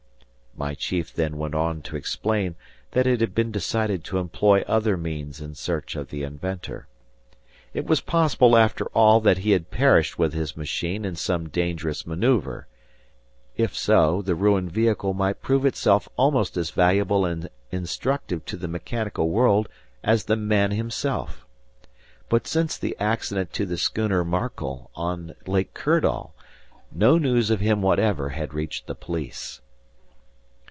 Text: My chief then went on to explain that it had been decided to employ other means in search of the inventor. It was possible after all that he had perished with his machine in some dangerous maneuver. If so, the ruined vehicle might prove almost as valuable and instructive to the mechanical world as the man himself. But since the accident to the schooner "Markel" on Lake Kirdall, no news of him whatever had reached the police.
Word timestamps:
My 0.53 0.75
chief 0.75 1.11
then 1.13 1.37
went 1.37 1.55
on 1.55 1.81
to 1.83 1.95
explain 1.95 2.55
that 2.91 3.07
it 3.07 3.19
had 3.21 3.33
been 3.33 3.51
decided 3.51 4.03
to 4.03 4.19
employ 4.19 4.63
other 4.67 4.95
means 4.95 5.41
in 5.41 5.55
search 5.55 5.95
of 5.95 6.09
the 6.09 6.21
inventor. 6.23 6.87
It 7.73 7.85
was 7.87 8.01
possible 8.01 8.55
after 8.55 8.85
all 8.87 9.21
that 9.21 9.39
he 9.39 9.51
had 9.51 9.71
perished 9.71 10.19
with 10.19 10.33
his 10.33 10.55
machine 10.57 11.03
in 11.05 11.15
some 11.15 11.47
dangerous 11.49 12.05
maneuver. 12.05 12.67
If 13.55 13.75
so, 13.75 14.21
the 14.21 14.35
ruined 14.35 14.71
vehicle 14.71 15.13
might 15.13 15.41
prove 15.41 15.65
almost 16.15 16.57
as 16.57 16.69
valuable 16.69 17.25
and 17.25 17.49
instructive 17.71 18.45
to 18.45 18.57
the 18.57 18.67
mechanical 18.67 19.29
world 19.29 19.67
as 20.03 20.25
the 20.25 20.35
man 20.35 20.71
himself. 20.71 21.43
But 22.29 22.45
since 22.45 22.77
the 22.77 22.95
accident 22.99 23.51
to 23.53 23.65
the 23.65 23.77
schooner 23.77 24.23
"Markel" 24.23 24.91
on 24.95 25.33
Lake 25.47 25.73
Kirdall, 25.73 26.35
no 26.91 27.17
news 27.17 27.49
of 27.49 27.61
him 27.61 27.81
whatever 27.81 28.29
had 28.29 28.53
reached 28.53 28.85
the 28.85 28.95
police. 28.95 29.61